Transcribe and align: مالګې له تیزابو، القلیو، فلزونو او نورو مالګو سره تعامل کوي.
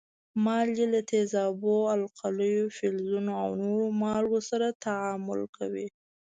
مالګې 0.43 0.85
له 0.93 1.01
تیزابو، 1.11 1.75
القلیو، 1.95 2.73
فلزونو 2.77 3.31
او 3.43 3.49
نورو 3.63 3.87
مالګو 4.01 4.39
سره 4.49 4.67
تعامل 4.85 5.41
کوي. 5.57 5.87